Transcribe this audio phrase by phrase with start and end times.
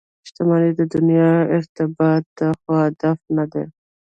[0.27, 3.65] •شتمني د دنیا اړتیا ده، خو هدف نه دی.